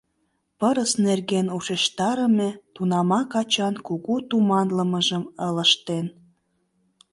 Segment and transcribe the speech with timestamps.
[0.59, 6.05] –Пырыс нерген ушештарыме тунамак ачан кугу туманлымыжым ылыжтен.